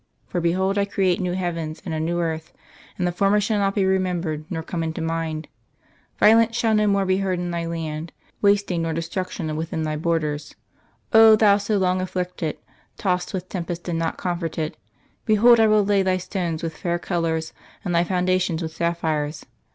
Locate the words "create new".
0.85-1.33